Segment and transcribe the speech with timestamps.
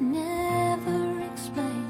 [0.00, 1.82] Never explain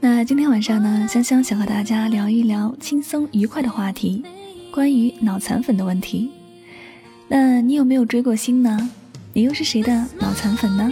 [0.00, 4.24] 那今天晚上呢，香香想和大家聊一聊轻松愉快的话题，
[4.72, 6.30] 关于脑残粉的问题。
[7.28, 8.90] 那你有没有追过星呢？
[9.32, 10.90] 你又是谁的脑残粉呢？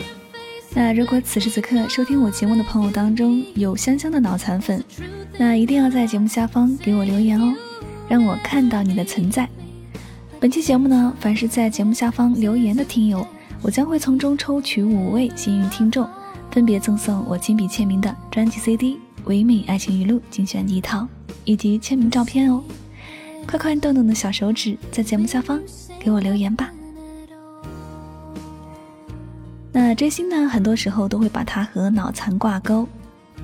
[0.73, 4.83] 那如果此时此刻收听我节目的朋友当中有香香的脑残粉，
[5.37, 7.53] 那一定要在节目下方给我留言哦，
[8.09, 9.49] 让我看到你的存在。
[10.39, 13.27] 本期节目呢，凡是在节目下方留言的听友。
[13.63, 16.09] 我将会从中抽取五位幸运听众，
[16.51, 18.95] 分别赠送我亲笔签名的专辑 CD
[19.25, 21.07] 《唯美爱情语录》精选一套，
[21.45, 22.63] 以及签名照片哦！
[23.47, 25.61] 快快动动的小手指，在节目下方
[25.99, 26.71] 给我留言吧。
[29.73, 32.89] 那追星呢，很多时候都会把它和脑残挂钩。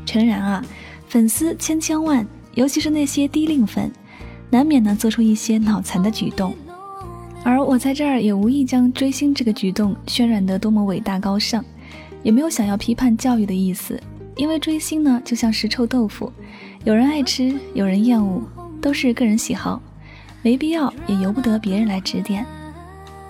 [0.06, 0.64] 诚然啊，
[1.08, 3.92] 粉丝千千万，尤其是那些低龄粉，
[4.50, 6.56] 难免呢做出一些脑残的举动。
[7.46, 11.64] 而我在这儿也无意将追星这个举动渲染得多么伟大高尚，
[12.24, 14.02] 也没有想要批判教育的意思。
[14.34, 16.32] 因为追星呢，就像是臭豆腐，
[16.82, 18.42] 有人爱吃，有人厌恶，
[18.82, 19.80] 都是个人喜好，
[20.42, 22.44] 没必要也由不得别人来指点。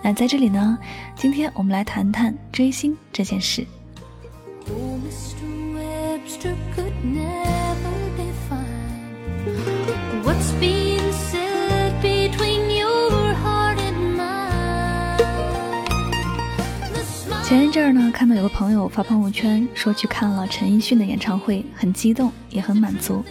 [0.02, 0.78] 那在这里呢，
[1.14, 3.66] 今天我们来谈谈追星这件事。
[17.76, 23.22] 这儿呢，看到有个朋友发朋友圈说去看了陈奕迅的演唱会，很激动，也很满足。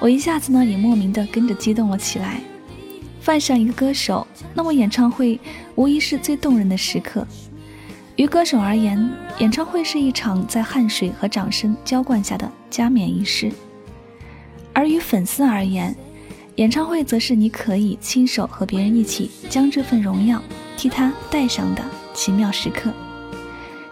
[0.00, 2.40] 我一下子呢也莫名的跟着激动了起来。
[3.20, 5.38] 犯上一个歌手，那么演唱会
[5.74, 7.26] 无疑是最动人的时刻。
[8.16, 9.06] 于歌手而言，
[9.38, 13.50] 演唱会是一场在汗水和掌声浇灌下的加冕仪式；
[14.72, 15.94] 而于粉丝而言，
[16.54, 20.42] 演唱会则是你可以亲手和别人一起将这份荣耀
[20.74, 21.84] 替他戴上的
[22.14, 22.90] 奇妙时刻。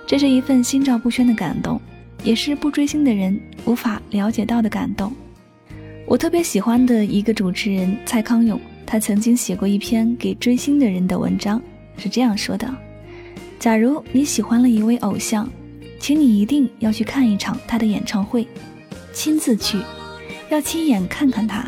[0.07, 1.81] 这是一份心照不宣的感动，
[2.23, 5.13] 也是不追星的人无法了解到的感动。
[6.07, 11.61] 我特别喜欢的一个主持人蔡康永，他曾经写过一篇给追星的人的文章，
[11.99, 12.73] 是这样说的：
[13.59, 15.51] 假如你喜欢了一位偶像，
[15.99, 18.47] 请你一定要去看一场他的演唱会，
[19.13, 19.81] 亲自去，
[20.51, 21.67] 要亲眼看看他，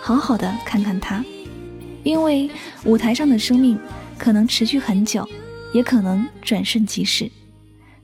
[0.00, 1.22] 好好的看看他，
[2.02, 2.48] 因为
[2.86, 3.78] 舞台上的生命
[4.16, 5.28] 可能持续很久，
[5.74, 7.30] 也可能转瞬即逝。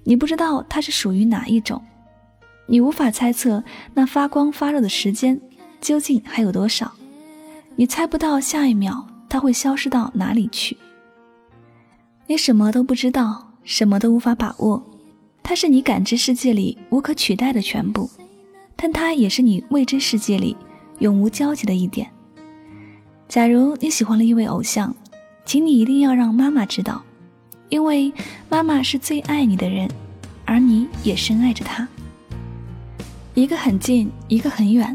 [0.04, 1.82] 你不知道它是属于哪一种，
[2.66, 3.62] 你无法猜测
[3.94, 5.40] 那发光发热的时间
[5.80, 6.92] 究竟还有多少，
[7.76, 10.76] 你猜不到下一秒它会消失到哪里去。
[12.26, 14.82] 你什么都不知道，什么都无法把握，
[15.42, 18.08] 它是你感知世界里无可取代的全部，
[18.74, 20.56] 但它也是你未知世界里
[20.98, 22.10] 永无交集的一点。
[23.28, 24.94] 假如你喜欢了一位偶像，
[25.44, 27.02] 请你一定要让妈妈知道。
[27.72, 28.12] 因为
[28.50, 29.90] 妈妈是最爱你的人，
[30.44, 31.88] 而你也深爱着她。
[33.32, 34.94] 一个很近，一个很远，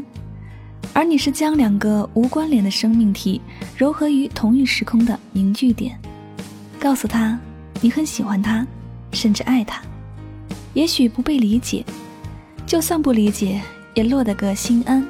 [0.92, 3.40] 而你是将两个无关联的生命体
[3.76, 5.98] 糅合于同一时空的凝聚点。
[6.78, 7.36] 告诉他，
[7.80, 8.64] 你很喜欢他，
[9.12, 9.82] 甚至爱他。
[10.72, 11.84] 也许不被理解，
[12.64, 13.60] 就算不理解，
[13.92, 15.04] 也落得个心安。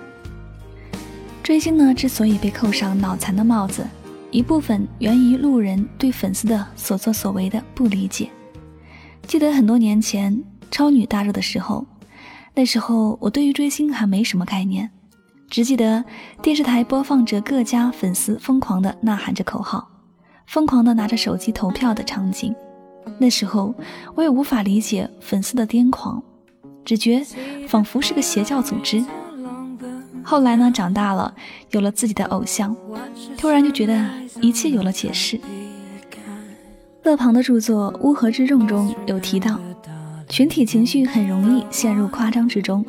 [1.42, 3.86] 追星呢，之所以被扣上脑残的帽子。
[4.30, 8.30] 一部分源于路人对粉丝的所作所为的不理解。
[9.26, 11.86] 记得很多年前超女大热的时候，
[12.54, 14.90] 那时候我对于追星还没什么概念，
[15.48, 16.04] 只记得
[16.42, 19.88] 电视台播放着各家粉丝疯狂的呐喊着口号，
[20.46, 22.54] 疯狂的拿着手机投票的场景。
[23.18, 23.74] 那时候
[24.14, 26.22] 我也无法理解粉丝的癫狂，
[26.84, 27.24] 只觉
[27.66, 29.02] 仿佛是个邪教组织。
[30.28, 31.34] 后来呢，长大了，
[31.70, 32.76] 有了自己的偶像，
[33.38, 34.06] 突然就觉得
[34.42, 35.40] 一切有了解释。
[37.02, 39.58] 勒庞的著作《乌合之众》中有提到，
[40.28, 42.84] 群体情绪很容易陷入夸张之中，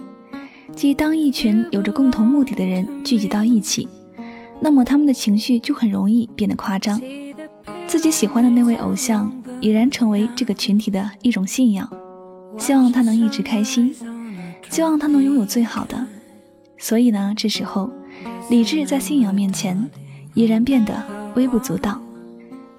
[0.75, 3.87] 即当一群有着共同目的的人聚集到一起，
[4.59, 7.01] 那么他们的情绪就很容易变得夸张。
[7.87, 9.31] 自己喜欢的那位偶像
[9.61, 11.89] 已然成为这个群体的一种信仰，
[12.57, 13.95] 希望他能一直开心，
[14.69, 16.05] 希望他能拥有最好的。
[16.79, 17.91] 所以呢，这时候，
[18.49, 19.89] 理智在信仰面前
[20.33, 20.93] 已然变得
[21.35, 22.01] 微不足道。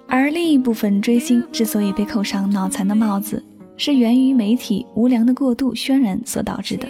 [0.07, 3.41] 而另一部分追星之所以被扣上脑残的帽子，
[3.77, 6.87] 是源于媒体无良的过度渲染所导致的。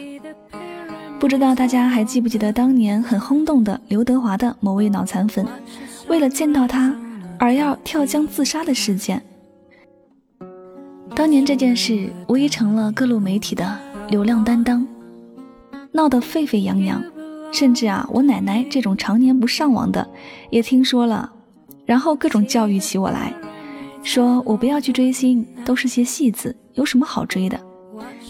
[1.20, 5.46] 不知道大家还记不记得当年很轰动的刘德华的某位脑残粉，
[6.08, 6.96] 为了见到他
[7.38, 9.22] 而要跳江自杀的事件？
[11.14, 13.78] 当年这件事无疑成了各路媒体的
[14.10, 14.88] 流量担当，
[15.92, 17.04] 闹得沸沸扬扬，
[17.52, 20.08] 甚至啊，我奶奶这种常年不上网的
[20.50, 21.32] 也听说了，
[21.86, 23.34] 然后各种教育起我来，
[24.04, 27.60] 说我不要去追星，都是些戏子，有什么好追的。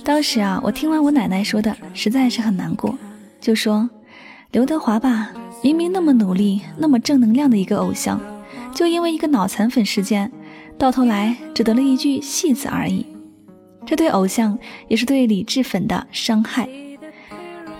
[0.03, 2.97] 当时啊，我听完我奶奶说的，实在是很难过，
[3.39, 3.87] 就说
[4.51, 5.31] ：“刘德华吧，
[5.63, 8.19] 明明那么努力、那么正能量的一个偶像，
[8.73, 10.31] 就因为一个脑残粉事件，
[10.77, 13.05] 到头来只得了一句戏子而已。
[13.85, 16.67] 这对偶像也是对理智粉的伤害。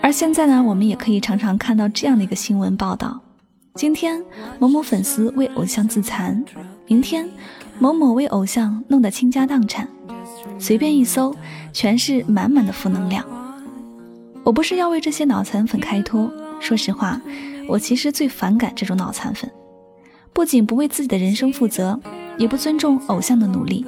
[0.02, 3.22] 而现在呢，我们也可以常常看到这样的一个新闻报道：
[3.76, 4.22] 今天
[4.60, 6.44] 某某粉丝为偶像自残，
[6.88, 7.30] 明天
[7.78, 9.88] 某某为偶像弄得倾家荡产。”
[10.58, 11.36] 随便一搜，
[11.72, 13.24] 全是满满的负能量。
[14.44, 17.22] 我不是要为这些脑残粉开脱，说实话，
[17.68, 19.50] 我其实最反感这种脑残粉，
[20.34, 22.00] 不仅不为自己的人生负责，
[22.38, 23.86] 也不尊重偶像的努力。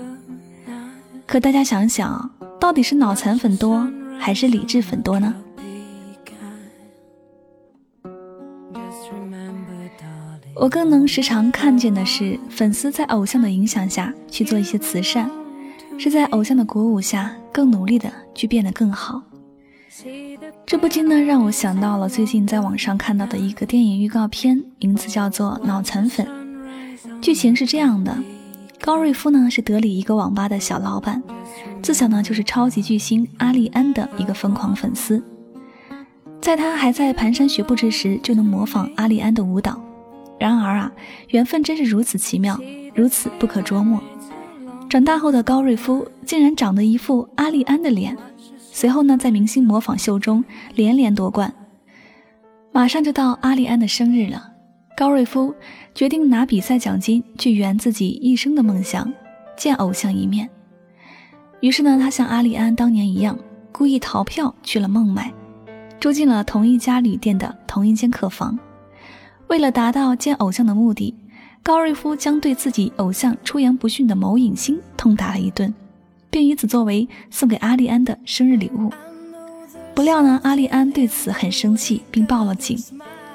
[1.26, 3.88] 可大家想想，到底是脑残粉多，
[4.20, 5.34] 还是理智粉多呢？
[10.56, 15.30] 我更能时常看见的是，粉丝在偶像的影响下去做一些慈善。
[15.98, 19.22] 是在偶像的鼓舞下，更努力的去变得更好。
[20.66, 26.26] 这不禁呢让我想到了最近在网上看到的一个电影预告片，名字叫做《脑残粉》。
[27.22, 28.18] 剧情是这样的：
[28.82, 31.22] 高瑞夫呢是德里一个网吧的小老板，
[31.82, 35.24] 自小呢就是超级巨星阿利安的一个疯狂粉丝。
[36.42, 39.80] 在他还在蹒跚学步之时，就能模仿阿利安的舞蹈。
[40.44, 40.92] 然而啊，
[41.30, 42.60] 缘分真是如此奇妙，
[42.94, 43.98] 如此不可捉摸。
[44.90, 48.18] 长大后的高瑞夫竟然长得一副阿利安的脸，
[48.60, 50.44] 随后呢，在明星模仿秀中
[50.76, 51.54] 连连夺冠。
[52.74, 54.52] 马上就到阿利安的生日了，
[54.98, 55.56] 高瑞夫
[55.96, 59.10] 决定拿比赛奖金去圆自己一生的梦想，
[59.56, 60.50] 见偶像一面。
[61.62, 63.40] 于是呢，他像阿利安当年一样，
[63.72, 65.32] 故意逃票去了孟买，
[66.02, 68.60] 住进了同一家旅店的同一间客房。
[69.54, 71.14] 为了达到见偶像的目的。
[71.62, 75.72] 高瑞夫将对自己偶像出言不逊的某影星痛打了一顿，
[76.32, 78.92] 并以此作为送给阿利安的生日礼物。
[79.94, 82.76] 不料呢，阿利安对此很生气，并报了警。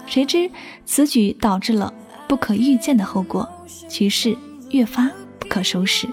[0.06, 0.50] 谁知
[0.85, 1.94] 此举导致了
[2.26, 3.49] 不可预见的后果，
[3.88, 4.37] 局势
[4.70, 6.09] 越发不可收拾。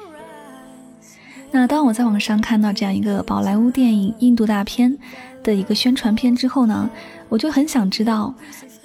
[1.49, 4.95] 那当我在网上看到这样一个宝莱坞电影印度大片
[5.41, 6.89] 的一个宣传片之后呢，
[7.35, 8.33] 我就很想知道，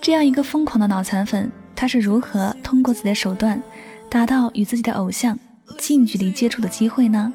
[0.01, 1.49] 这样一个疯狂的脑残粉。
[1.77, 3.63] 他是如何通过自己的手段，
[4.09, 5.39] 达到与自己的偶像
[5.79, 7.33] 近距离接触的机会呢？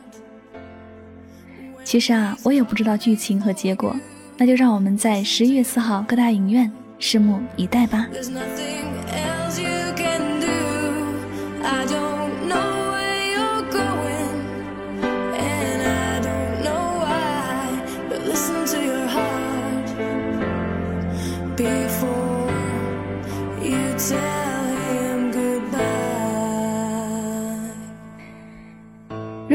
[1.85, 3.95] 其实啊，我也不知道剧情和结果，
[4.35, 6.69] 那就让我们在十一月四号各大影院
[7.00, 8.09] 拭目以待吧。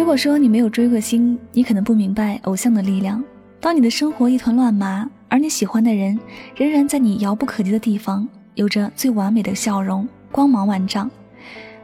[0.00, 3.22] 如果说你没有追过星，你可能不明白偶像的力量。
[3.60, 6.18] 当你的生活一团乱麻，而你喜欢的人
[6.56, 11.10] 仍然在你遥不可及的地方，有着最完美的笑容，光芒万丈，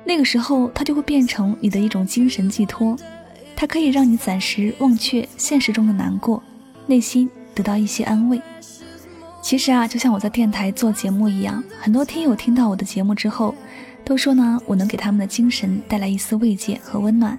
[0.02, 2.96] 那个时候他就会变成你的一种精神寄托，
[3.54, 6.42] 它可以让你暂时忘却现实中的难过，
[6.87, 8.40] 内心得到一些安慰。
[9.42, 13.54] 其实啊，就像我在电台做节目一样，很多听友听到我的节目之后，
[14.06, 17.38] 都说呢，我能给他们的精神带来一丝慰藉和温暖。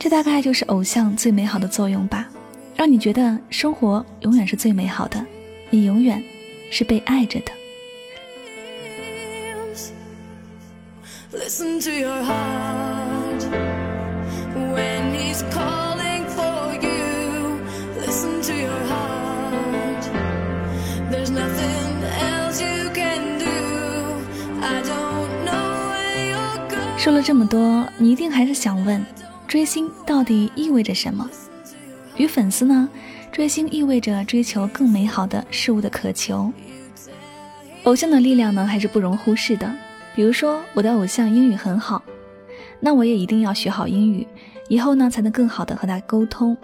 [0.00, 2.26] 这大概就是偶像最美好的作用吧，
[2.74, 5.22] 让你觉得生活永远是最美好的，
[5.68, 6.24] 你永远
[6.70, 7.52] 是被爱着的。
[26.96, 29.04] 说了这么多，你一定还是想问。
[29.50, 31.28] 追星到底意味着什么？
[32.16, 32.88] 与粉丝呢？
[33.32, 36.52] 追星意味着追求更美好的事物的渴求。
[37.82, 39.68] 偶像的力量呢，还是不容忽视的。
[40.14, 42.00] 比如说，我的偶像英语很好，
[42.78, 44.24] 那我也一定要学好英语，
[44.68, 46.56] 以后呢才能更好的和他沟通。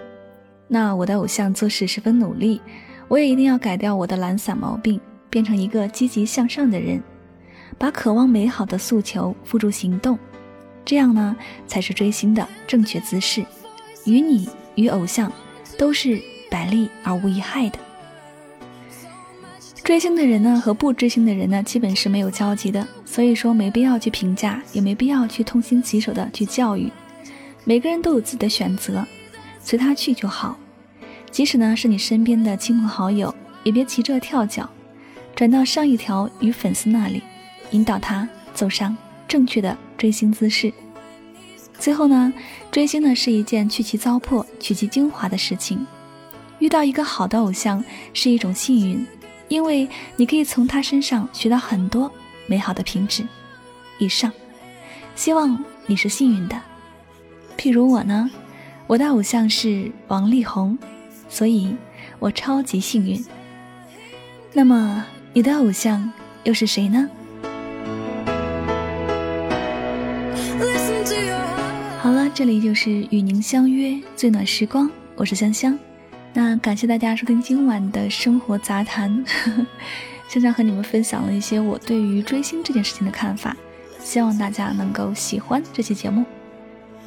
[0.68, 2.60] 那我的偶像做事十分努力，
[3.08, 7.02] 我也一定要改掉我的懒散毛病，变成一个积极向上的人，
[7.78, 10.16] 把渴望美好的诉求付诸行动。
[10.86, 13.44] 这样呢，才是追星的正确姿势，
[14.06, 15.30] 与你与偶像
[15.76, 17.78] 都是百利而无一害的。
[19.82, 26.90] 追星的人呢，和不追星的人呢，基本是没有交集的，所以说没必要去评价，也没必要去痛心疾首的去教育。
[27.64, 29.04] 每个人都有自己的选择，
[29.60, 30.56] 随他去就好。
[31.30, 34.68] 即使呢是你身边的亲朋好友，也别急着跳脚，
[35.34, 37.22] 转到上一条与粉丝那里，
[37.72, 38.96] 引导他走上
[39.28, 40.72] 正确的追星姿势。
[41.78, 42.32] 最后呢，
[42.70, 45.86] 追星呢是一件去其糟粕、取其精华的事情。
[46.58, 49.06] 遇到一个好的偶像是一种幸运。
[49.48, 52.10] 因为你可以从他身上学到很多
[52.48, 53.24] 美好的品质。
[53.96, 54.32] 以上，
[55.14, 56.60] 希望你是幸运的。
[57.56, 58.28] 譬如我呢，
[58.88, 60.76] 我的偶像是王力宏，
[61.28, 61.76] 所以
[62.18, 63.24] 我超级幸运。
[64.52, 67.08] 那么你的偶像又是谁呢？
[72.36, 75.78] 这里就是与您相约最暖时光，我是香香。
[76.34, 79.24] 那感谢大家收听今晚的生活杂谈，
[80.28, 83.56] 香香和你们分享了一些我对于追星这件事情的看法，
[84.00, 86.26] 希望大家能够喜欢这期节目。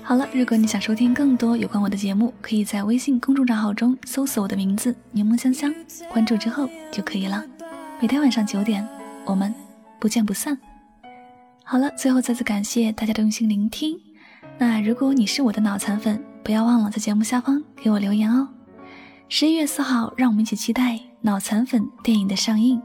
[0.01, 5.71] 好了，如果你想收听更多有关我的节目，可以在微信公众账号中搜索我的名字柠檬香香，
[6.11, 7.45] 关注之后就可以了。
[8.01, 8.83] 每天晚上九点，
[9.25, 9.53] 我们
[9.99, 10.57] 不见不散。
[11.63, 13.95] 好了，最后再次感谢大家的用心聆听。
[14.59, 18.49] 那如果你是我的脑残粉，不要忘了在节目下方给我留言哦。
[19.29, 22.81] 十一月四号，让我们一起期待《脑残粉》电影的上映。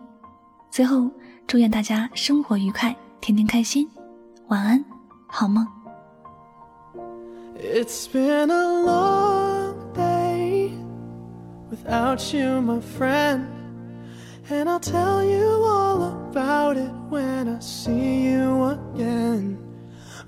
[0.71, 1.11] 最后，
[1.49, 3.89] 祝愿大家生活愉快，天天开心，
[4.47, 4.85] 晚安，
[5.27, 5.67] 好梦。
[7.59, 10.71] It's been a long day
[11.71, 13.47] without you, my friend.
[14.49, 19.64] And I'll tell you all about it when I see you again.